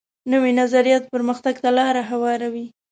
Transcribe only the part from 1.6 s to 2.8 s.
ته لار هواروي